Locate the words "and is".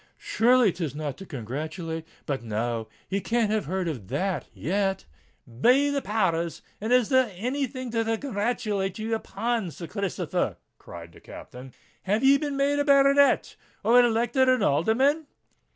6.81-7.09